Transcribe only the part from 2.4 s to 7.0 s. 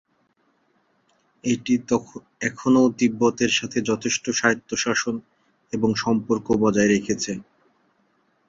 এখনও তিব্বতের সাথে যথেষ্ট স্বায়ত্তশাসন এবং সম্পর্ক বজায়